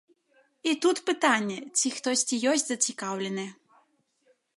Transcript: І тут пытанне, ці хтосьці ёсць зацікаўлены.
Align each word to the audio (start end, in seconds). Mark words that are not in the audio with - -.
І 0.69 0.71
тут 0.85 1.01
пытанне, 1.09 1.57
ці 1.81 1.91
хтосьці 1.97 2.39
ёсць 2.53 2.65
зацікаўлены. 2.71 3.45